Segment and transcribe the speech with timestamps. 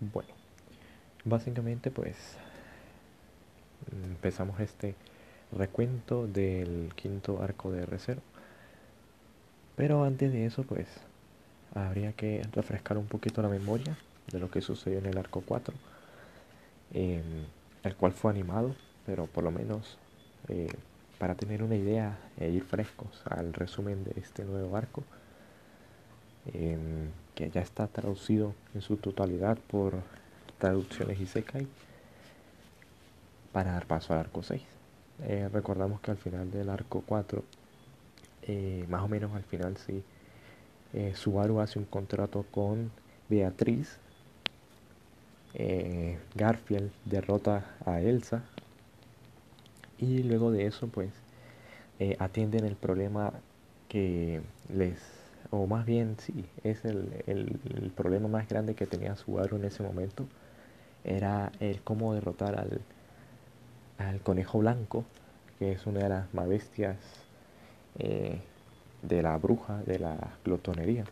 [0.00, 0.28] Bueno,
[1.24, 2.16] básicamente pues
[3.90, 4.94] empezamos este
[5.52, 8.22] recuento del quinto arco de reserva.
[9.74, 10.86] Pero antes de eso pues
[11.74, 13.96] habría que refrescar un poquito la memoria
[14.30, 15.74] de lo que sucedió en el arco 4,
[16.92, 17.22] em,
[17.82, 18.74] el cual fue animado,
[19.06, 19.98] pero por lo menos
[20.48, 20.68] eh,
[21.18, 25.04] para tener una idea e ir frescos al resumen de este nuevo arco,
[26.54, 30.02] em, que ya está traducido en su totalidad por
[30.58, 31.66] traducciones Isekai,
[33.52, 34.62] para dar paso al arco 6.
[35.22, 37.42] Eh, recordamos que al final del arco 4,
[38.42, 40.02] eh, más o menos al final sí,
[40.92, 42.90] eh, Subaru hace un contrato con
[43.28, 43.98] Beatriz.
[45.54, 48.44] Eh, Garfield derrota a Elsa.
[49.98, 51.10] Y luego de eso, pues,
[52.18, 53.32] atienden el problema
[53.88, 54.98] que les,
[55.50, 59.82] o más bien, sí, es el, el, problema más grande que tenía Subaru en ese
[59.82, 60.26] momento.
[61.04, 62.80] Era el cómo derrotar al,
[63.98, 65.04] al conejo blanco,
[65.58, 66.96] que es una de las más bestias
[67.98, 71.04] de la bruja de la glotonería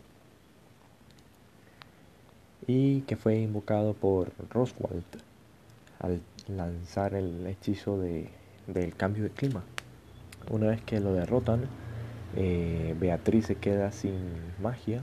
[2.66, 5.04] y que fue invocado por Roswald
[6.00, 8.28] al lanzar el hechizo de,
[8.66, 9.62] del cambio de clima.
[10.50, 11.66] Una vez que lo derrotan,
[12.36, 14.14] eh, Beatriz se queda sin
[14.60, 15.00] magia.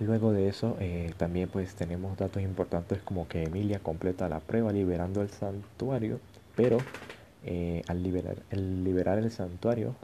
[0.00, 4.72] Luego de eso eh, también pues tenemos datos importantes como que Emilia completa la prueba
[4.72, 6.18] liberando el santuario,
[6.56, 6.78] pero
[7.44, 9.94] eh, al liberar el, liberar el santuario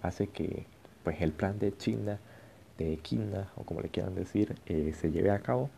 [0.00, 0.64] hace que
[1.02, 2.18] pues el plan de China,
[2.78, 5.70] de China o como le quieran decir, se lleve a cabo.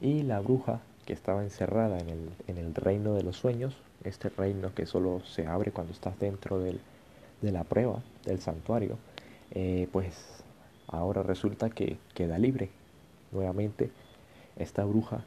[0.00, 4.28] Y la bruja que estaba encerrada en el, en el, reino de los sueños, este
[4.28, 6.80] reino que solo se abre cuando estás dentro del,
[7.42, 8.98] de la prueba, del santuario,
[9.52, 10.42] eh, pues
[10.88, 12.70] ahora resulta que queda libre.
[13.32, 13.90] Nuevamente,
[14.56, 15.24] esta bruja,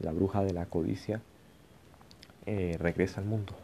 [0.00, 1.20] la bruja de la codicia,
[2.46, 3.54] eh, regresa al mundo.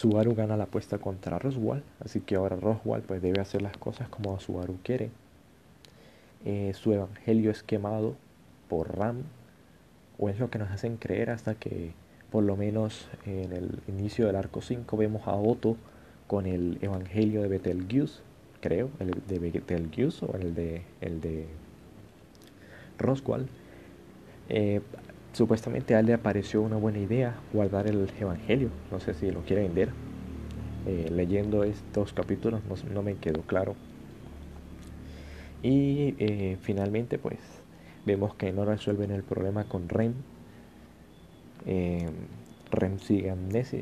[0.00, 4.08] Subaru gana la apuesta contra Roswell, así que ahora Roswell pues debe hacer las cosas
[4.08, 5.10] como Subaru quiere.
[6.46, 8.14] Eh, su evangelio es quemado
[8.68, 9.24] por Ram,
[10.18, 11.92] o es lo que nos hacen creer hasta que
[12.30, 15.76] por lo menos en el inicio del arco 5 vemos a Otto
[16.26, 18.22] con el evangelio de Betelgeuse,
[18.60, 21.46] creo, el de Betelgeuse o el de, el de
[22.98, 23.46] Roswell.
[24.48, 24.80] Eh,
[25.32, 28.68] Supuestamente a él le apareció una buena idea guardar el Evangelio.
[28.90, 29.90] No sé si lo quiere vender.
[30.86, 33.76] Eh, leyendo estos capítulos no, me quedó claro.
[35.62, 37.38] Y eh, finalmente pues
[38.06, 40.14] vemos que no resuelven el problema con Rem.
[41.66, 42.08] Eh,
[42.70, 43.34] Rem sigue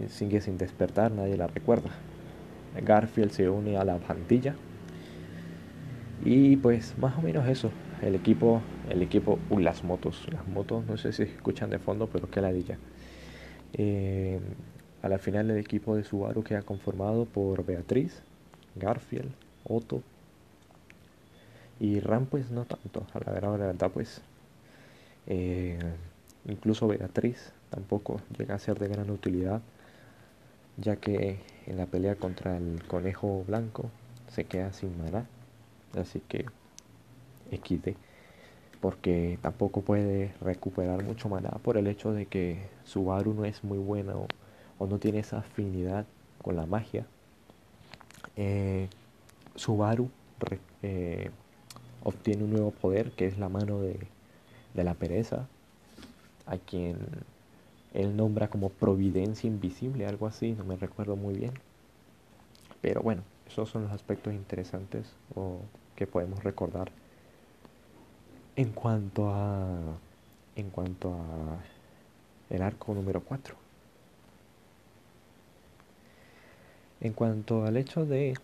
[0.09, 1.91] sigue sin despertar, nadie la recuerda.
[2.85, 4.55] Garfield se une a la pandilla.
[6.25, 7.71] Y pues más o menos eso
[8.03, 12.09] el equipo, el equipo, uh, las motos, las motos, no sé si escuchan de fondo,
[12.09, 12.79] pero qué ladilla.
[13.73, 14.41] Eh,
[15.03, 18.23] a la final el equipo de Subaru queda conformado por Beatriz,
[18.77, 19.31] Garfield,
[19.65, 20.03] Otto
[21.81, 24.23] y Ram pues no tanto, a la verdad, la verdad pues
[25.27, 25.79] eh,
[26.49, 29.61] incluso Beatriz tampoco llega a ser de gran utilidad
[30.77, 33.91] ya que en la pelea contra el conejo blanco
[34.29, 35.27] se queda sin maná
[35.97, 36.47] así que
[37.53, 37.97] XD
[38.81, 43.79] porque tampoco puede recuperar mucho maná por el hecho de que Subaru no es muy
[43.79, 46.07] buena o, no tiene esa afinidad
[46.43, 47.05] con la magia.
[48.37, 48.89] Eh,
[49.57, 50.09] Subaru
[50.83, 51.31] eh,
[52.05, 53.99] obtiene un nuevo poder que es la mano de,
[54.75, 55.49] de la pereza,
[56.49, 56.99] a quien
[57.95, 61.53] él nombra como providencia invisible, algo así, no me recuerdo muy bien.
[62.81, 65.61] Pero bueno, esos son los aspectos interesantes o
[65.97, 66.91] que podemos recordar.
[68.57, 69.99] En cuanto a
[70.57, 71.59] en cuanto a
[72.51, 73.55] el arco número 4
[77.01, 78.35] en cuanto al hecho de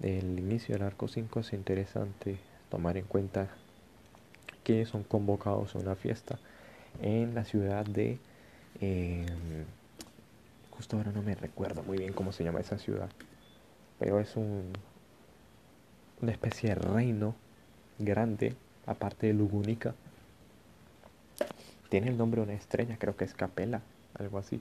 [0.00, 2.38] el inicio del arco 5 es interesante
[2.70, 3.48] tomar en cuenta
[4.64, 6.38] que son convocados a una fiesta
[7.02, 8.18] en la ciudad de
[8.80, 9.26] em,
[10.70, 13.10] justo ahora no me recuerdo muy bien cómo se llama esa ciudad
[13.98, 14.72] pero es un
[16.22, 17.34] una especie de reino
[17.98, 18.54] grande
[18.86, 19.94] aparte de Lugúnica.
[21.88, 23.82] Tiene el nombre de una estrella, creo que es Capela,
[24.18, 24.60] algo así.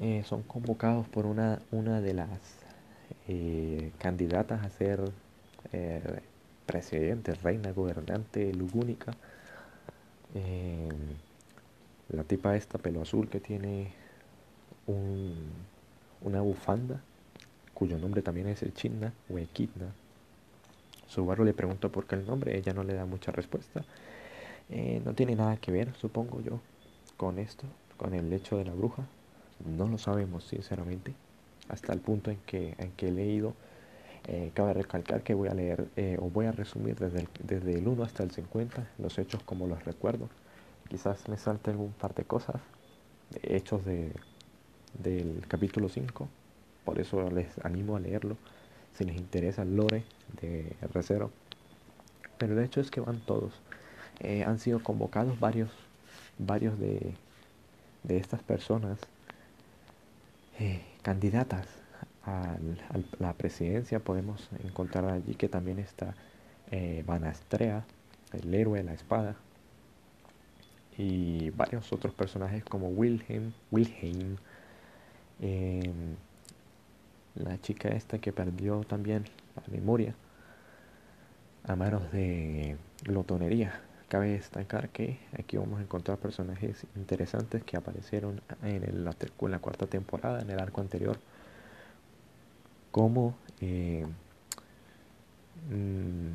[0.00, 2.28] Eh, son convocados por una, una de las
[3.28, 5.00] eh, candidatas a ser
[5.72, 6.02] eh,
[6.66, 9.12] presidente, reina, gobernante lugúnica.
[10.34, 13.92] La tipa esta, pelo azul, que tiene
[14.86, 15.34] un,
[16.22, 17.00] una bufanda,
[17.72, 19.92] cuyo nombre también es el China o Equidna,
[21.14, 23.84] Subaru le pregunta por qué el nombre, ella no le da mucha respuesta.
[24.70, 26.60] Eh, no tiene nada que ver, supongo yo,
[27.16, 27.66] con esto,
[27.96, 29.06] con el hecho de la bruja.
[29.64, 31.14] No lo sabemos, sinceramente,
[31.68, 33.54] hasta el punto en que, en que he leído.
[34.26, 37.74] Eh, cabe recalcar que voy a leer eh, o voy a resumir desde el, desde
[37.74, 40.28] el 1 hasta el 50 los hechos como los recuerdo.
[40.88, 42.56] Quizás me salte algún par de cosas,
[43.42, 44.12] hechos de,
[45.02, 46.28] del capítulo 5,
[46.84, 48.36] por eso les animo a leerlo
[48.94, 50.04] si les interesa el lore
[50.40, 51.30] de R0.
[52.38, 53.52] Pero el hecho es que van todos.
[54.20, 55.70] Eh, han sido convocados varios,
[56.38, 57.14] varios de,
[58.04, 58.98] de estas personas
[60.58, 60.82] eh,
[63.18, 64.00] la presidencia.
[64.00, 66.14] Podemos encontrar allí que también está
[66.70, 67.84] eh, Banastrea,
[68.32, 69.36] el héroe de la espada,
[70.96, 74.36] y varios otros personajes como Wilhelm, Wilhelm
[75.40, 76.16] em,
[77.34, 79.24] la chica esta que perdió también
[79.56, 80.14] la memoria
[81.64, 83.80] a manos de glotonería.
[84.08, 89.14] Cabe destacar que aquí vamos a encontrar personajes interesantes que aparecieron en, la,
[89.58, 91.18] cuarta temporada, en el arco anterior,
[92.94, 94.06] como eh,
[95.68, 96.30] mm,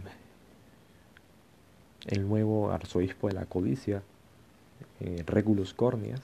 [2.07, 4.03] el nuevo arzobispo de la codicia,
[4.99, 6.19] eh, Regulus Cornias,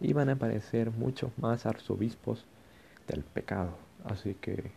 [0.00, 2.44] y van a aparecer muchos más arzobispos
[3.08, 3.72] del pecado.
[4.04, 4.70] Así que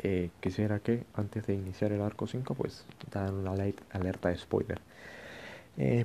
[0.00, 4.80] eh, quisiera que antes de iniciar el arco 5 pues dar una alerta de spoiler.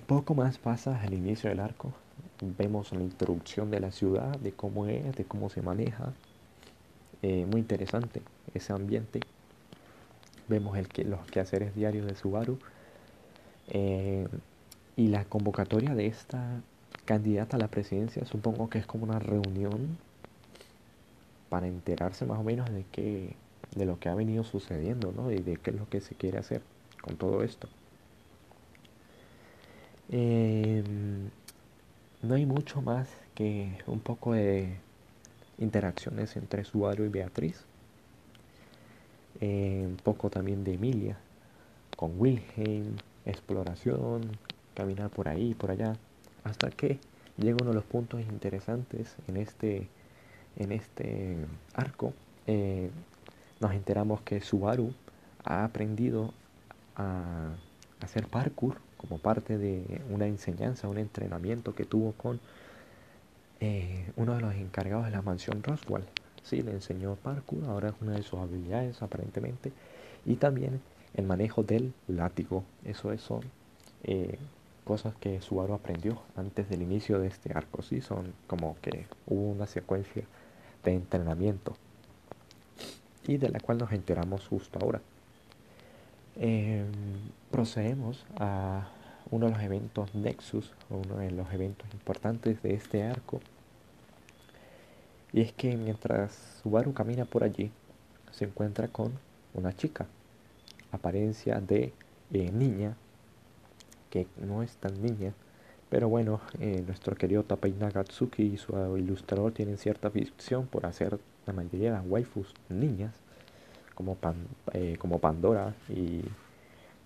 [0.05, 1.93] Poco más pasa al inicio del arco.
[2.59, 6.13] Vemos la introducción de la ciudad, de cómo es, de cómo se maneja.
[7.21, 8.21] Eh, muy interesante
[8.53, 9.19] ese ambiente.
[10.47, 12.57] Vemos el que, los quehaceres diarios de Subaru.
[14.95, 16.61] y la convocatoria de esta
[17.05, 19.97] candidata a la presidencia supongo que es como una reunión
[21.49, 23.35] para enterarse más o menos de qué
[23.75, 25.31] de lo que ha venido sucediendo ¿no?
[25.31, 26.61] y de qué es lo que se quiere hacer
[27.01, 27.67] con todo esto.
[30.11, 31.29] Em,
[32.21, 34.77] no hay mucho más que un poco de
[35.59, 37.65] interacciones entre Subaru y Beatriz.
[39.41, 41.17] Eh, un poco también de Emilia
[41.95, 42.95] con Wilhelm,
[43.25, 44.21] exploración,
[44.73, 45.93] caminar por ahí, por allá,
[46.43, 46.99] hasta que
[47.37, 49.87] llega uno de los puntos interesantes en este,
[50.57, 51.37] en este
[51.73, 52.13] arco.
[52.47, 52.89] Eh,
[53.59, 54.93] nos enteramos que Subaru
[55.43, 56.33] ha aprendido
[56.95, 57.51] a
[58.01, 62.39] hacer parkour como parte de una enseñanza, un entrenamiento que tuvo con
[63.59, 66.03] eh, uno de los encargados de la mansión Roswell.
[66.43, 69.71] Sí, le enseñó parkour, ahora es una de sus habilidades aparentemente.
[70.25, 70.81] Y también
[71.15, 72.63] el manejo del látigo.
[72.85, 73.41] Eso, son
[74.03, 74.37] eh,
[74.83, 77.81] cosas que Subaru aprendió antes del inicio de este arco.
[77.81, 80.23] Sí, son como que hubo una secuencia
[80.83, 81.75] de entrenamiento
[83.27, 85.01] y de la cual nos enteramos justo ahora.
[86.35, 86.87] Em,
[87.51, 88.87] procedemos a
[89.31, 93.39] uno de los eventos Nexus, uno de los eventos importantes de este arco.
[95.31, 97.71] Y es que mientras Subaru camina por allí,
[98.31, 99.11] se encuentra con
[99.53, 100.07] una chica,
[100.91, 101.93] apariencia de
[102.33, 102.95] eh, niña,
[104.09, 105.33] que no es tan niña,
[105.89, 111.19] pero bueno, eh, nuestro querido Tapai Nagatsuki y su ilustrador tienen cierta ficción por hacer
[111.45, 113.13] la mayoría de las waifus niñas,
[113.95, 114.17] como,
[114.73, 116.21] eh, como Pandora y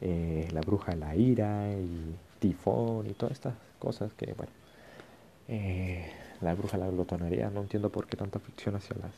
[0.01, 4.51] eh, la bruja la ira y Tifón y todas estas cosas que, bueno,
[5.47, 9.13] eh, la bruja la glotonería, no entiendo por qué tanta ficción hacia las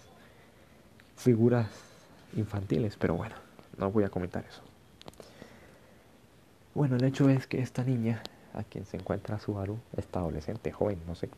[1.16, 1.68] figuras
[2.36, 3.36] infantiles, pero bueno,
[3.78, 4.62] no voy a comentar eso.
[6.74, 8.22] Bueno, el hecho es que esta niña,
[8.54, 11.30] a quien se encuentra Subaru, esta adolescente, joven, no sé,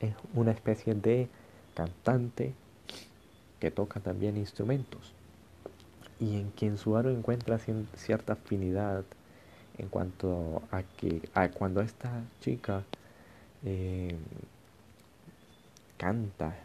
[0.00, 1.28] es una especie de
[1.74, 2.54] cantante
[3.58, 5.15] que toca también instrumentos
[6.18, 7.58] y en quien Subaru encuentra
[7.94, 9.04] cierta afinidad
[9.78, 11.20] en cuanto a que
[11.54, 12.82] cuando esta chica
[13.64, 14.16] eh,
[15.98, 16.56] canta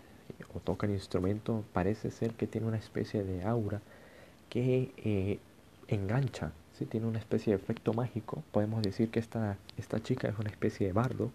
[0.54, 3.82] o toca el instrumento parece ser que tiene una especie de aura
[4.50, 5.40] que eh,
[5.88, 6.86] engancha, ¿sí?
[6.86, 8.44] tiene una especie de efecto mágico.
[8.52, 11.32] Podemos decir que esta, esta chica es una especie de bardo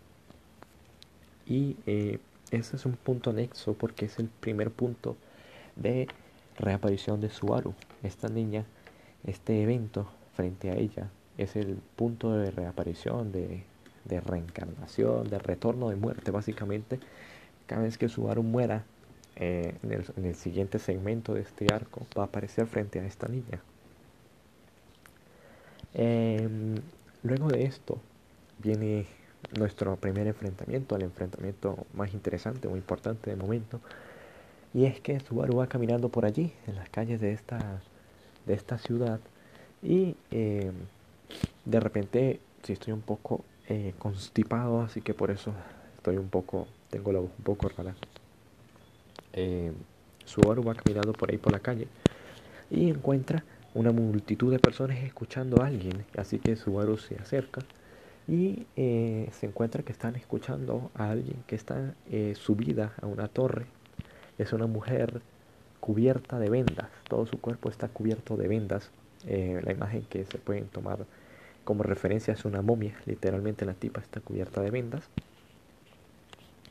[1.46, 2.18] y eh,
[2.50, 5.16] ese es un punto nexo porque es el primer punto
[5.76, 6.08] de
[6.58, 7.74] reaparición de Subaru.
[8.06, 8.64] Esta niña,
[9.26, 11.08] este evento frente a ella
[11.38, 13.64] es el punto de reaparición, de,
[14.08, 17.00] reencarnación, de retorno de muerte básicamente.
[17.66, 18.84] Cada vez que Subaru muera
[19.34, 23.60] eh, en, el, siguiente segmento de este arco va a aparecer frente a esta niña.
[25.94, 26.76] Em,
[27.24, 27.98] luego de esto
[28.62, 29.06] viene
[29.58, 33.80] nuestro primer enfrentamiento, el enfrentamiento más interesante o importante de momento,
[34.72, 37.80] y es que Subaru va caminando por allí, en las calles de esta,
[38.46, 39.20] de esta ciudad
[39.82, 40.72] y eh,
[41.64, 45.52] de repente si estoy un poco eh, constipado, así que por eso
[45.96, 47.94] estoy un poco, tengo la voz un poco rara.
[49.32, 49.72] Eh,
[50.24, 51.86] Subaru va caminando por ahí por la calle
[52.70, 57.60] y encuentra una multitud de personas escuchando a alguien, así que Subaru se acerca
[58.26, 61.94] y eh, se encuentra que están escuchando a alguien que está
[62.34, 63.66] subida a una torre.
[64.38, 65.22] Es una mujer
[65.80, 68.90] cubierta de vendas, todo su cuerpo está cubierto de vendas.
[69.26, 70.98] Eh, la imagen que se pueden tomar
[71.64, 75.08] como referencia es una momia, literalmente la tipa está cubierta de vendas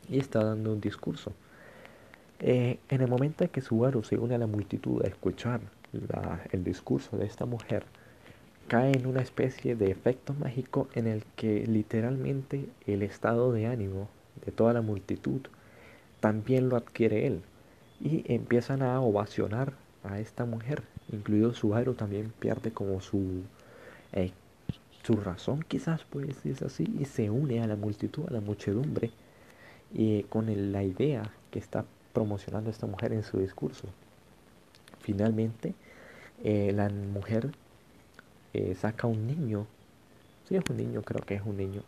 [0.09, 1.33] y está dando un discurso.
[2.39, 5.61] en el momento en que Subaru se une a la multitud a escuchar
[6.51, 7.85] el discurso de esta mujer,
[8.67, 14.09] cae en una especie de efecto mágico en el que literalmente el estado de ánimo
[14.45, 15.41] de toda la multitud
[16.19, 17.41] también lo adquiere él
[17.99, 19.73] y empiezan a ovacionar
[20.03, 23.43] a esta mujer, incluido Subaru también pierde como su
[24.13, 24.31] eh,
[25.05, 29.11] su razón quizás pues es así y se une a la multitud, a la muchedumbre
[29.93, 33.87] y con la idea que está promocionando esta mujer en su discurso.
[34.99, 35.75] Finalmente,
[36.43, 37.51] eh, la mujer
[38.53, 39.67] eh, saca un niño,
[40.47, 41.83] si es un niño, creo que es un niño,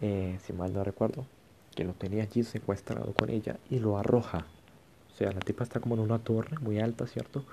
[0.00, 1.26] eh, si mal no recuerdo,
[1.74, 4.46] que lo tenía allí secuestrado con ella y lo arroja.
[5.14, 7.44] O sea, la tipa está como en una torre muy alta, ¿cierto?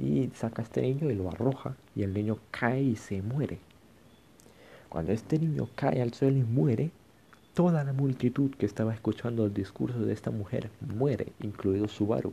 [0.00, 3.60] Y saca a este niño y lo arroja y el niño cae y se muere.
[4.88, 6.90] Cuando este niño cae al suelo y muere,
[7.54, 12.32] toda la multitud que estaba escuchando el discurso de esta mujer muere, incluido Subaru.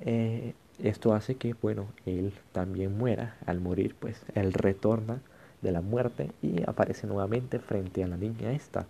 [0.00, 3.36] Eh, esto hace que, bueno, él también muera.
[3.46, 5.20] Al morir, pues él retorna
[5.62, 8.86] de la muerte y aparece nuevamente frente a la niña esta.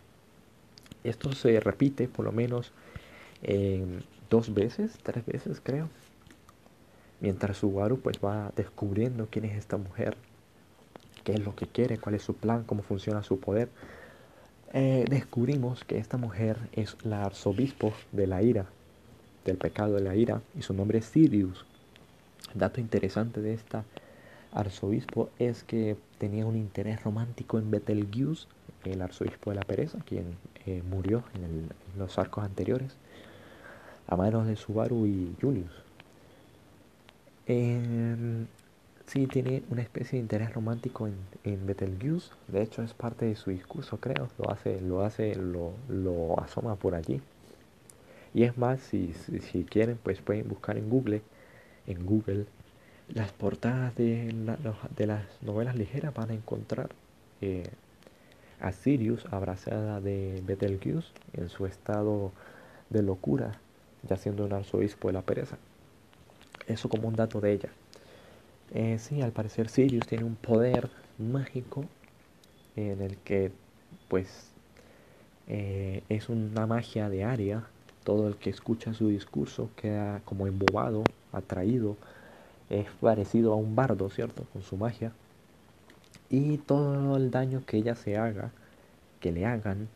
[1.05, 2.73] Esto se repite por lo menos
[4.31, 5.89] dos veces, tres veces creo.
[7.21, 10.17] Mientras Subaru pues va descubriendo quién es esta mujer,
[11.25, 13.69] qué es lo que quiere, cuál es su plan, cómo funciona su poder.
[14.73, 18.67] Eh, descubrimos que esta mujer es la arzobispo de la ira,
[19.45, 21.65] del pecado de la ira, y su nombre es Sirius.
[22.55, 23.85] Dato interesante de esta
[24.53, 28.47] arzobispo es que tenía un interés romántico en Betelgeuse,
[28.85, 31.69] el arzobispo de la pereza, quien eh, murió en,
[31.99, 32.97] los arcos anteriores,
[34.07, 35.71] a manos de Subaru y Julius.
[37.47, 38.47] Eh,
[39.07, 43.37] sí, tiene una especie de interés romántico en, en, Betelgeuse, de hecho es parte de
[43.37, 47.21] su discurso, creo, lo hace, lo hace, lo, lo asoma por allí.
[48.35, 51.23] Y es más, si, si quieren, pues pueden buscar en Google
[51.87, 52.47] en Google
[53.09, 54.35] las portadas de,
[54.97, 56.91] de las novelas ligeras van a encontrar
[57.41, 57.71] eh,
[58.61, 62.33] a Sirius abrazada de Betelgeuse en su estado
[62.91, 63.61] de locura,
[64.07, 65.59] ya siendo un arzobispo de la pereza.
[66.67, 67.71] Eso como un dato de ella.
[68.75, 71.85] Eh, sí, al parecer Sirius tiene un poder mágico
[72.77, 73.53] en el que
[74.09, 74.53] pues
[75.49, 77.65] eh, es una magia de área.
[78.05, 81.97] Todo el que escucha su discurso queda como embobado atraído,
[82.71, 84.45] es parecido a un bardo, ¿cierto?
[84.53, 85.13] Con su magia.
[86.29, 88.51] Y todo el daño que ella se haga,
[89.21, 89.89] que le hagan,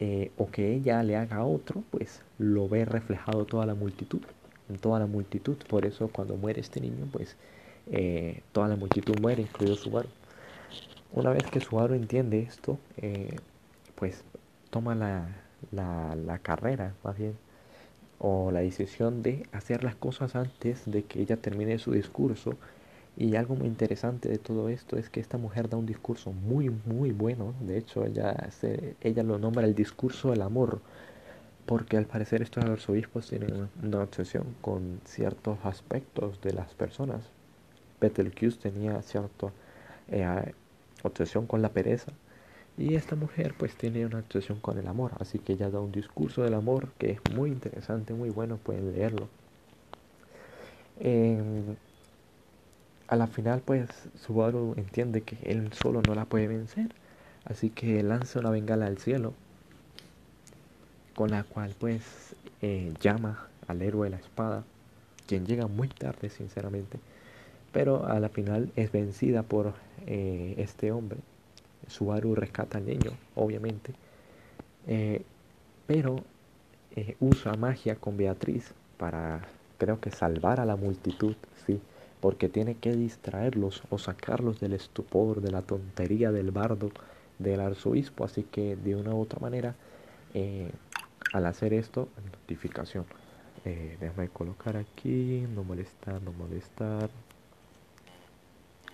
[0.00, 4.20] eh, o que ella le haga a otro, pues lo ve reflejado toda la multitud,
[4.68, 5.56] en toda la multitud.
[5.68, 7.36] Por eso cuando muere este niño, pues
[7.90, 10.08] eh, toda la multitud muere, incluido Subaru.
[11.12, 13.36] Una vez que Subaru entiende esto, eh,
[13.94, 14.24] pues
[14.70, 15.28] toma la,
[15.72, 17.34] la, la carrera, más bien,
[18.18, 22.54] o la decisión de hacer las cosas antes de que ella termine su discurso.
[23.16, 26.70] Y algo muy interesante de todo esto es que esta mujer da un discurso muy,
[26.70, 27.54] muy bueno.
[27.60, 28.36] De hecho, ella,
[29.00, 30.80] ella lo nombra el discurso del amor.
[31.66, 37.30] Porque al parecer estos arzobispos tienen una obsesión con ciertos aspectos de las personas.
[38.00, 39.52] Betelgeuse tenía cierta
[40.08, 40.54] eh,
[41.02, 42.12] obsesión con la pereza
[42.78, 45.92] y esta mujer pues tiene una obsesión con el amor, así que ella da un
[45.92, 49.28] discurso del amor que es muy interesante, muy bueno, pueden leerlo.
[53.08, 53.88] A la final pues
[54.20, 56.88] Subaru entiende que él solo no la puede vencer,
[57.44, 59.34] así que lanza una bengala al cielo,
[61.14, 62.02] con la cual pues
[62.62, 64.64] eh, llama al héroe de la espada,
[65.26, 66.98] quien llega muy tarde sinceramente,
[67.72, 69.74] pero a la final es vencida por
[70.06, 71.18] eh, este hombre
[71.88, 73.92] Subaru rescata al niño, obviamente.
[74.86, 75.22] Eh,
[75.86, 76.16] pero
[76.94, 79.42] eh, usa magia con Beatriz para,
[79.78, 81.36] creo que, salvar a la multitud,
[81.66, 81.80] sí.
[82.20, 86.90] Porque tiene que distraerlos o sacarlos del estupor, de la tontería del bardo,
[87.38, 88.24] del arzobispo.
[88.24, 89.74] Así que de una u otra manera,
[90.34, 90.70] eh,
[91.32, 93.04] al hacer esto, notificación.
[93.64, 97.10] déjame colocar aquí, no molestar, no molestar.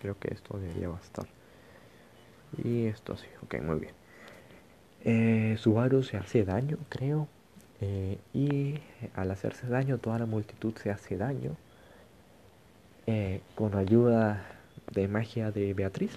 [0.00, 1.26] creo que esto debería bastar.
[2.62, 3.94] Y esto sí, ok, muy bien.
[5.04, 7.28] Eh, Subaru se hace daño, creo.
[7.80, 8.78] Eh, y
[9.14, 11.56] al hacerse daño, toda la multitud se hace daño.
[13.06, 14.44] Eh, con ayuda
[14.92, 16.12] de magia de Beatriz.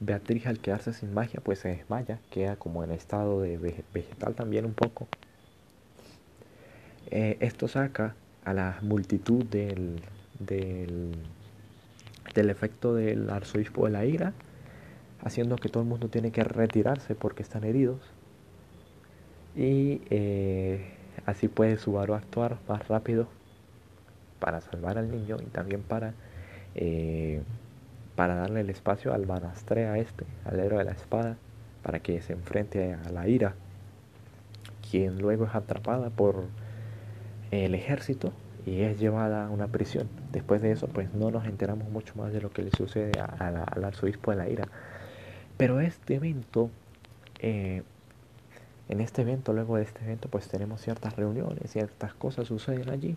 [0.00, 3.58] Beatriz al quedarse sin magia pues se desmaya, queda como en estado de
[3.92, 5.08] vegetal también un poco.
[7.10, 8.14] Eh, esto saca
[8.44, 10.00] a la multitud del,
[10.38, 11.12] del,
[12.34, 14.32] efecto del arzobispo de la ira,
[15.22, 18.00] haciendo que todo el mundo tiene que retirarse porque están heridos.
[19.54, 20.94] Y eh,
[21.26, 23.28] así puede Subaru actuar más rápido
[24.40, 26.14] para salvar al niño y también para
[26.74, 27.42] eh,
[28.20, 31.38] para darle el espacio al Banastrea este, al de la espada,
[31.82, 33.54] para que se enfrente a la ira,
[34.90, 36.44] quien luego es atrapada por
[37.50, 38.34] el ejército
[38.66, 40.06] y es llevada a una prisión.
[40.32, 43.84] Después de eso, pues no nos enteramos mucho más de lo que le sucede al
[43.84, 44.68] arzobispo de la ira.
[45.56, 46.68] Pero este evento,
[47.38, 47.82] eh,
[48.90, 53.16] en este evento, luego de este evento, pues tenemos ciertas reuniones, ciertas cosas suceden allí.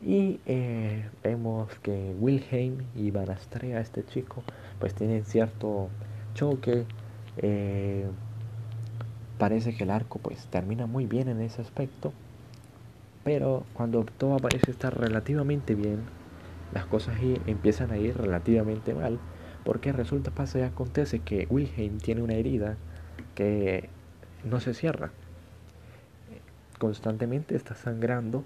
[0.00, 4.44] Y eh, vemos que Wilhelm y Banastrea, este chico,
[4.78, 5.88] pues tienen cierto
[6.34, 6.84] choque.
[7.38, 8.06] Eh,
[9.38, 12.12] parece que el arco pues termina muy bien en ese aspecto.
[13.24, 16.06] Pero cuando todo parece estar relativamente bien,
[16.72, 19.18] las cosas empiezan a ir relativamente mal.
[19.64, 22.76] Porque resulta, pasa y acontece que Wilhelm tiene una herida
[23.34, 23.90] que
[24.44, 25.10] no se cierra.
[26.78, 28.44] Constantemente está sangrando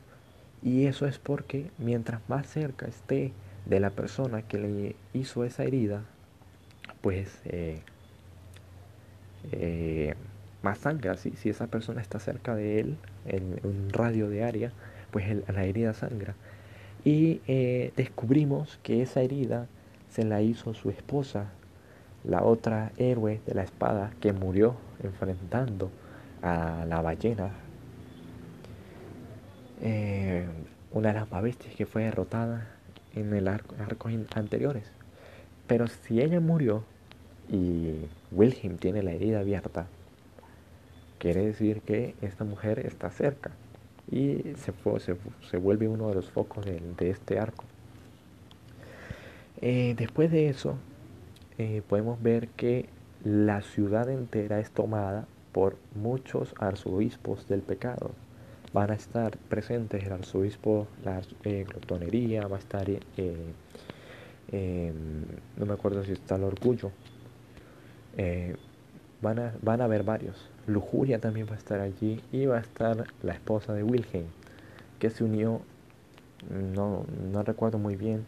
[0.63, 3.33] y eso es porque mientras más cerca esté
[3.67, 6.03] de la persona que le hizo esa herida,
[7.01, 7.81] pues eh,
[9.51, 10.15] eh,
[10.63, 11.17] más sangra.
[11.17, 14.73] Si, esa persona está cerca de él, en un radio de área,
[15.11, 16.35] pues la herida sangra.
[17.05, 19.67] Y eh, descubrimos que esa herida
[20.11, 21.47] se la hizo su esposa,
[22.25, 25.91] la otra héroe de la espada que murió enfrentando
[26.41, 27.51] a la ballena
[29.83, 30.47] eh,
[30.93, 32.69] una de las bestias que fue derrotada
[33.15, 34.85] en el arco, arcos anteriores.
[35.67, 36.85] Pero si ella murió
[37.51, 39.87] y Wilhelm tiene la herida abierta,
[41.19, 43.51] quiere decir que esta mujer está cerca
[44.11, 44.73] y se,
[45.51, 47.65] se, vuelve uno de los focos de, este arco.
[49.61, 50.77] Eh, después de eso,
[51.59, 52.89] eh, podemos ver que
[53.25, 58.13] la ciudad entera es tomada por muchos arzobispos del pecado
[58.73, 63.01] van a estar presentes el arzobispo, la eh, glotonería, va a estar, eh,
[64.51, 65.25] em,
[65.57, 66.91] no me acuerdo si está el orgullo,
[68.17, 68.57] eh,
[69.21, 70.49] van, a, van a haber varios.
[70.67, 74.27] Lujuria también va a estar allí y va a estar la esposa de Wilhelm,
[74.99, 75.61] que se unió,
[76.51, 78.25] no, no recuerdo muy bien,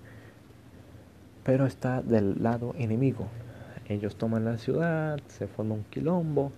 [1.43, 3.29] pero está del lado enemigo.
[3.89, 6.53] Ellos toman la ciudad, se forma un quilombo.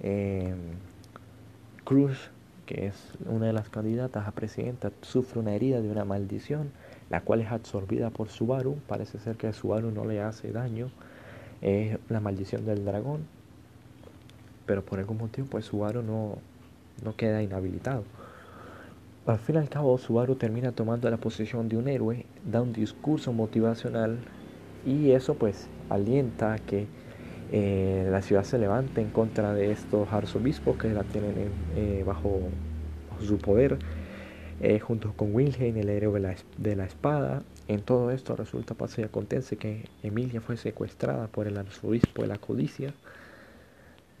[0.00, 0.56] Em,
[1.84, 2.30] Cruz
[2.70, 2.94] que es
[3.26, 6.70] una de las candidatas a presidenta, sufre una herida de una maldición,
[7.10, 8.76] la cual es absorbida por Subaru.
[8.86, 10.88] Parece ser que Subaru no le hace daño.
[11.62, 13.22] Es la maldición del dragón.
[14.66, 16.38] Pero por algún motivo, pues Subaru no,
[17.02, 18.04] no queda inhabilitado.
[19.26, 22.72] Al fin y al cabo, Subaru termina tomando la posición de un héroe, da un
[22.72, 24.18] discurso motivacional
[24.86, 26.86] y eso pues alienta a que
[27.52, 32.40] eh, la ciudad se levanta en contra de estos arzobispos que la tienen eh, bajo,
[33.20, 33.78] su poder,
[34.60, 36.20] eh, junto con Wilhelm, el héroe
[36.58, 37.42] de la, espada.
[37.68, 42.28] En todo esto resulta, pasa y acontece que Emilia fue secuestrada por el arzobispo de
[42.28, 42.94] la codicia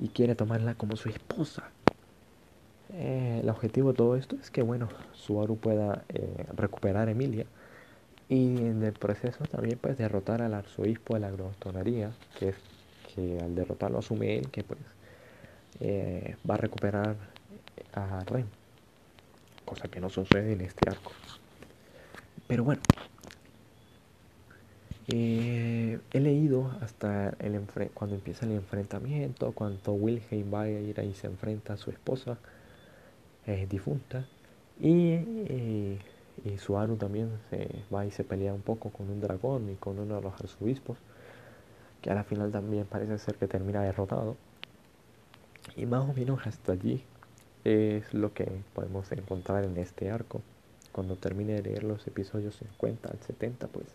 [0.00, 1.70] y quiere tomarla como su esposa.
[2.92, 6.04] el objetivo de todo esto es que, bueno, Subaru pueda
[6.56, 7.46] recuperar a Emilia
[8.28, 12.56] y en el proceso también pues derrotar al arzobispo de la glotonería, que es
[13.40, 14.80] al derrotarlo asume él que pues
[15.80, 17.16] eh, va a recuperar
[17.92, 18.50] a Ren,
[19.64, 21.12] cosa que no sucede en este arco.
[22.46, 22.82] Pero bueno,
[25.06, 31.14] eh, he leído hasta el cuando empieza el enfrentamiento, cuando Wilhelm va a ir y
[31.14, 32.40] se enfrenta a su esposa
[33.44, 34.28] eh, difunta
[34.76, 35.98] y,
[36.36, 39.98] y Suaru también se va y se pelea un poco con un dragón y con
[39.98, 40.98] uno de los arzobispos
[42.02, 44.36] que a la final también parece ser que termina derrotado.
[45.76, 47.04] Y más o menos hasta allí
[47.64, 50.42] es lo que podemos encontrar en este arco.
[50.92, 53.86] Cuando termine de leer los episodios 50 al 70, pues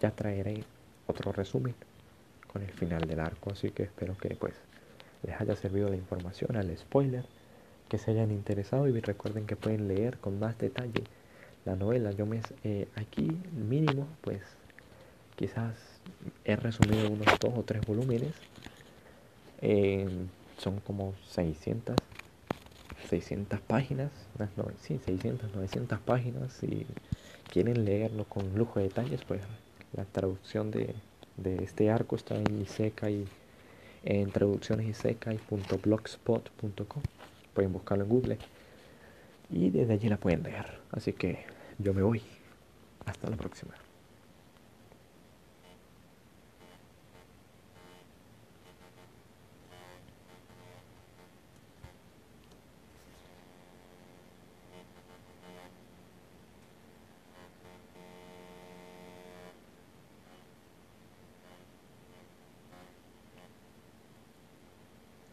[0.00, 0.64] ya traeré
[1.06, 1.74] otro resumen
[2.52, 3.52] con el final del arco.
[3.52, 4.54] Así que espero que pues
[5.22, 7.24] les haya servido la información, al spoiler,
[7.88, 11.04] que se hayan interesado y recuerden que pueden leer con más detalle
[11.64, 12.10] la novela.
[12.12, 14.42] Yo me eh, aquí mínimo pues
[15.36, 15.93] quizás
[16.44, 18.34] he resumido unos dos o tres volúmenes.
[19.60, 20.08] Eh,
[20.58, 21.96] son como 600,
[23.08, 24.10] 600 páginas,
[24.56, 26.52] no, sí, 600, 900 páginas.
[26.52, 26.86] Si
[27.52, 29.42] quieren leerlo con lujo de detalles, pues
[29.94, 30.94] la traducción de,
[31.36, 33.26] de este arco está en Isekai y
[34.04, 37.02] en traduccionesisekai.blogspot.com.
[37.54, 38.38] Pueden buscarlo en Google
[39.50, 40.78] y desde allí la pueden leer.
[40.90, 41.44] Así que
[41.78, 42.22] yo me voy.
[43.06, 43.74] Hasta la próxima.